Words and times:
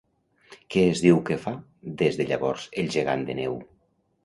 Què 0.75 0.85
es 0.93 1.01
diu 1.03 1.19
que 1.27 1.37
fa 1.43 1.53
des 2.01 2.19
de 2.23 2.27
llavors 2.33 2.67
el 2.85 2.91
gegant 2.99 3.25
de 3.31 3.39
neu? 3.45 3.63